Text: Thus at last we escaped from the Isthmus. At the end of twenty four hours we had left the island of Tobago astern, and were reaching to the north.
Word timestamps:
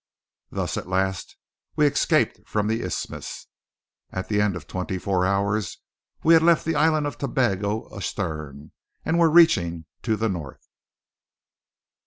Thus 0.49 0.77
at 0.77 0.87
last 0.89 1.37
we 1.75 1.85
escaped 1.85 2.39
from 2.49 2.65
the 2.67 2.81
Isthmus. 2.81 3.45
At 4.09 4.29
the 4.29 4.41
end 4.41 4.55
of 4.55 4.65
twenty 4.65 4.97
four 4.97 5.27
hours 5.27 5.77
we 6.23 6.33
had 6.33 6.41
left 6.41 6.65
the 6.65 6.73
island 6.73 7.05
of 7.05 7.19
Tobago 7.19 7.87
astern, 7.95 8.71
and 9.05 9.19
were 9.19 9.29
reaching 9.29 9.85
to 10.01 10.15
the 10.15 10.27
north. 10.27 10.67